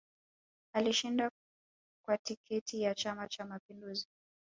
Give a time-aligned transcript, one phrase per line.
[0.73, 1.31] Alishinda
[2.05, 4.07] kwa tiketi ya chama cha mapinduzi